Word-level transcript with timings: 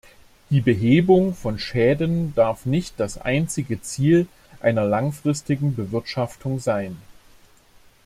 Die 0.49 0.61
Behebung 0.61 1.35
von 1.35 1.59
Schäden 1.59 2.33
darf 2.33 2.65
nicht 2.65 2.99
das 2.99 3.19
einzige 3.19 3.83
Ziel 3.83 4.27
einer 4.59 4.83
langfristigen 4.83 5.75
Bewirtschaftung 5.75 6.57
sein. 6.57 6.97